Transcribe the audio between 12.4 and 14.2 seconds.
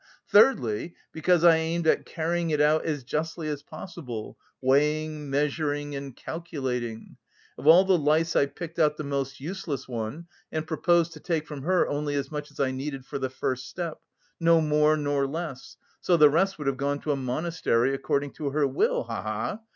as I needed for the first step,